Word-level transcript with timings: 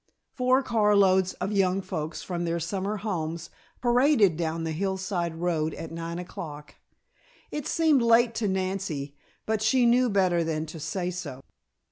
Four 0.33 0.63
car 0.63 0.95
loads 0.95 1.33
of 1.33 1.51
young 1.51 1.79
folks 1.83 2.23
from 2.23 2.43
their 2.43 2.59
summer 2.59 2.97
homes 2.97 3.51
paraded 3.81 4.35
down 4.35 4.63
the 4.63 4.71
hillside 4.71 5.35
road 5.35 5.75
at 5.75 5.91
nine 5.91 6.17
o'clock. 6.17 6.73
It 7.51 7.67
seemed 7.67 8.01
late 8.01 8.33
to 8.41 8.47
Nancy, 8.47 9.15
but 9.45 9.61
she 9.61 9.85
knew 9.85 10.09
better 10.09 10.43
than 10.43 10.65
to 10.65 10.79
say 10.79 11.11
so. 11.11 11.41